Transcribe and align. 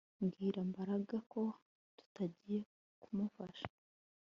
Bwira 0.27 0.59
Mbaraga 0.69 1.17
ko 1.31 1.41
tutagiye 1.97 2.59
kumufasha 3.01 3.65